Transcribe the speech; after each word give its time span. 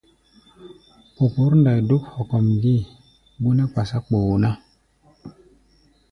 Popǒr 1.15 1.51
ndai 1.59 1.79
dúk 1.89 2.03
hokop 2.13 2.45
gée, 2.61 2.87
bó 3.41 3.49
nɛ́ 3.57 3.67
kpásá 3.71 3.97
kpoo 4.05 4.31
ná. 4.43 4.49